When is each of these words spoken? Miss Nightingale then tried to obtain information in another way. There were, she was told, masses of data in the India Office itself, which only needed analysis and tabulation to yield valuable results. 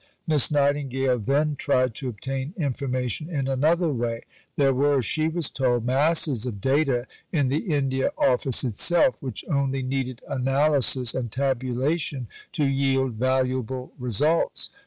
Miss 0.25 0.49
Nightingale 0.49 1.19
then 1.19 1.55
tried 1.55 1.93
to 1.93 2.09
obtain 2.09 2.55
information 2.57 3.29
in 3.29 3.47
another 3.47 3.89
way. 3.89 4.21
There 4.55 4.73
were, 4.73 5.03
she 5.03 5.27
was 5.27 5.51
told, 5.51 5.85
masses 5.85 6.47
of 6.47 6.59
data 6.59 7.05
in 7.31 7.49
the 7.49 7.71
India 7.71 8.09
Office 8.17 8.63
itself, 8.63 9.21
which 9.21 9.45
only 9.47 9.83
needed 9.83 10.23
analysis 10.27 11.13
and 11.13 11.31
tabulation 11.31 12.25
to 12.53 12.63
yield 12.65 13.13
valuable 13.13 13.93
results. 13.99 14.71